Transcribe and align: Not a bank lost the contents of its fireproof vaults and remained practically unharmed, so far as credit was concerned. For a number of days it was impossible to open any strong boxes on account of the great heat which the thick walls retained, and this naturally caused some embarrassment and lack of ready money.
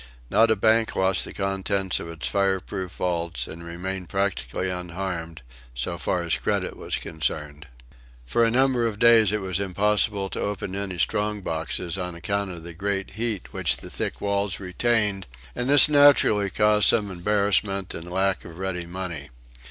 Not 0.31 0.49
a 0.49 0.55
bank 0.55 0.95
lost 0.95 1.25
the 1.25 1.31
contents 1.31 1.99
of 1.99 2.07
its 2.09 2.27
fireproof 2.27 2.93
vaults 2.93 3.45
and 3.45 3.63
remained 3.63 4.09
practically 4.09 4.67
unharmed, 4.67 5.43
so 5.75 5.95
far 5.99 6.23
as 6.23 6.33
credit 6.35 6.75
was 6.75 6.97
concerned. 6.97 7.67
For 8.25 8.43
a 8.43 8.49
number 8.49 8.87
of 8.87 8.97
days 8.97 9.31
it 9.31 9.41
was 9.41 9.59
impossible 9.59 10.27
to 10.31 10.39
open 10.41 10.75
any 10.75 10.97
strong 10.97 11.41
boxes 11.41 11.99
on 11.99 12.15
account 12.15 12.49
of 12.49 12.63
the 12.63 12.73
great 12.73 13.11
heat 13.11 13.53
which 13.53 13.77
the 13.77 13.91
thick 13.91 14.19
walls 14.19 14.59
retained, 14.59 15.27
and 15.55 15.69
this 15.69 15.87
naturally 15.87 16.49
caused 16.49 16.89
some 16.89 17.11
embarrassment 17.11 17.93
and 17.93 18.09
lack 18.09 18.43
of 18.43 18.57
ready 18.57 18.87
money. 18.87 19.29